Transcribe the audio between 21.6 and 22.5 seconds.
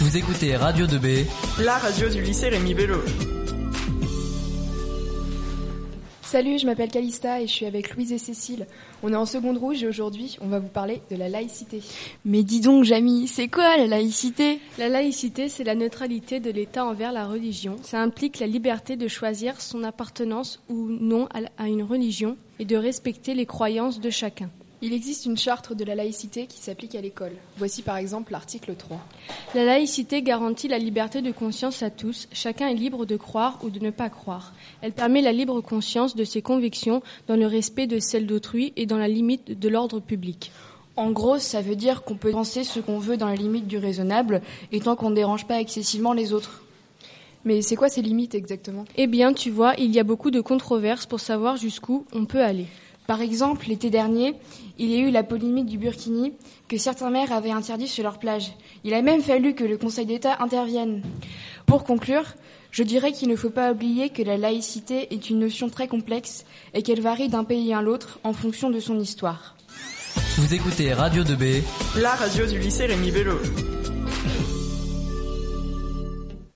une religion